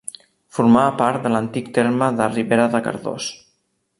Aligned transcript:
Formava 0.59 0.93
part 1.01 1.27
de 1.27 1.31
l'antic 1.33 1.69
terme 1.77 2.09
de 2.21 2.31
Ribera 2.33 2.67
de 2.77 2.83
Cardós. 2.87 3.31